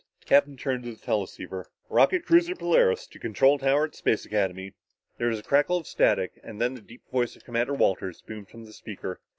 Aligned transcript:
The 0.21 0.25
captain 0.25 0.57
turned 0.57 0.83
to 0.85 0.91
the 0.93 0.97
teleceiver. 0.97 1.67
"Rocket 1.87 2.25
cruiser 2.25 2.55
Polaris 2.55 3.05
to 3.05 3.19
control 3.19 3.59
tower 3.59 3.85
at 3.85 3.93
Space 3.93 4.25
Academy" 4.25 4.73
There 5.19 5.27
was 5.27 5.37
a 5.37 5.43
crackle 5.43 5.77
of 5.77 5.85
static 5.85 6.39
and 6.43 6.59
then 6.59 6.73
the 6.73 6.81
deep 6.81 7.07
voice 7.11 7.35
of 7.35 7.45
Commander 7.45 7.75
Walters 7.75 8.23
boomed 8.23 8.49
from 8.49 8.65
the 8.65 8.73
speaker. 8.73 9.19